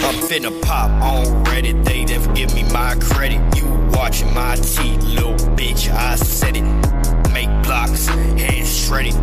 [0.00, 0.90] finna pop
[1.46, 1.84] Reddit.
[1.84, 3.40] They never give me my credit.
[3.56, 5.90] You watching my teeth, little bitch.
[5.90, 6.64] I said it.
[7.32, 9.14] Make blocks, hands shredded.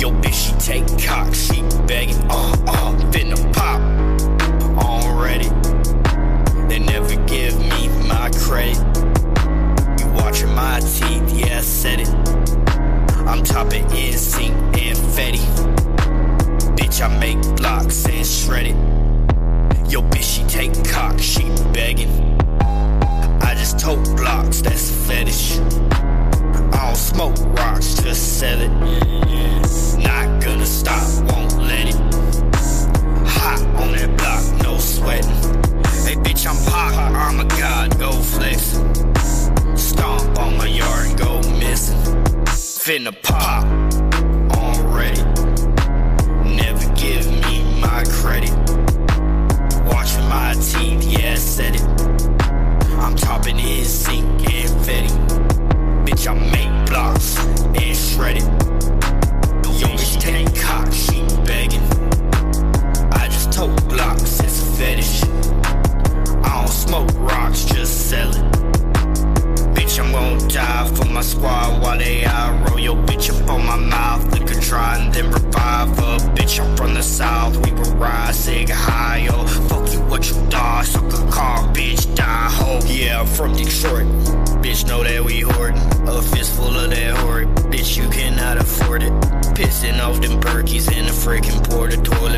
[0.00, 2.16] Yo, bitch, she take cock, she begging.
[2.30, 3.80] Uh, uh, finna pop
[5.24, 6.68] Reddit.
[6.68, 8.76] They never give me my credit.
[10.00, 12.08] You watching my teeth, yeah, I said it.
[13.26, 15.44] I'm topping NSYNC and Fetty.
[16.76, 19.03] Bitch, I make blocks and shred it.
[19.94, 22.10] Yo, bitch, she take cock, she begging.
[23.40, 25.58] I just tote Glocks, that's a fetish.
[26.74, 28.70] I don't smoke rocks, just sell it.
[30.02, 31.94] Not gonna stop, won't let it.
[33.24, 35.30] Hot on that block, no sweating.
[36.02, 38.80] Hey, bitch, I'm hot, I'm a god, go flex.
[39.80, 42.00] Stomp on my yard and go missing.
[42.46, 43.93] Finna pop
[71.14, 72.68] my squad while they out.
[72.68, 76.18] Roll your bitch up on my mouth, liquor dry and then revive her.
[76.34, 79.46] Bitch, I'm from the south, we will hi, yo.
[79.68, 82.80] Fuck you, what you dog, suck a car, bitch, die ho.
[82.86, 84.06] Yeah, I'm from Detroit,
[84.60, 85.80] bitch, know that we hoarding.
[86.08, 89.12] A fistful of that hoard, bitch, you cannot afford it.
[89.54, 92.33] Pissing off them perkies in the freaking porta toilet,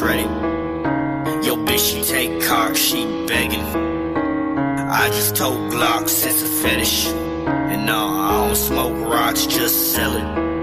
[0.00, 3.60] Yo, bitch, she take cock, she begging.
[3.60, 7.08] I just told Glocks, it's a fetish.
[7.08, 10.59] And no, I don't smoke rocks, just sell it.